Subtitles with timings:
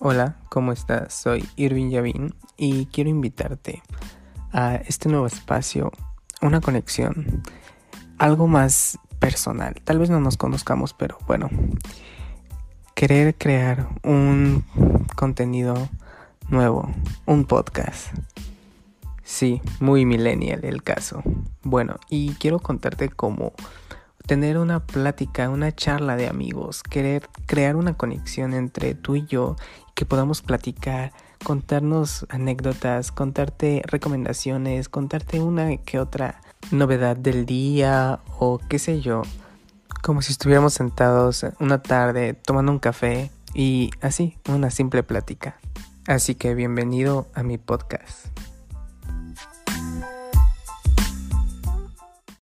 [0.00, 1.12] Hola, ¿cómo estás?
[1.12, 3.82] Soy Irving Yavin y quiero invitarte
[4.52, 5.90] a este nuevo espacio,
[6.40, 7.42] una conexión,
[8.16, 9.74] algo más personal.
[9.82, 11.50] Tal vez no nos conozcamos, pero bueno,
[12.94, 14.64] querer crear un
[15.16, 15.88] contenido
[16.48, 16.88] nuevo,
[17.26, 18.14] un podcast.
[19.24, 21.24] Sí, muy millennial el caso.
[21.64, 23.52] Bueno, y quiero contarte cómo
[24.28, 29.56] tener una plática, una charla de amigos, querer crear una conexión entre tú y yo,
[29.94, 38.58] que podamos platicar, contarnos anécdotas, contarte recomendaciones, contarte una que otra novedad del día o
[38.68, 39.22] qué sé yo,
[40.02, 45.58] como si estuviéramos sentados una tarde tomando un café y así, una simple plática.
[46.06, 48.26] Así que bienvenido a mi podcast.